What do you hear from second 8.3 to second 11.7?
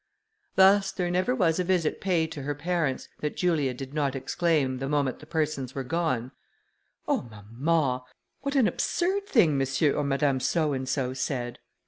what an absurd thing Monsieur or Madame So and so said!"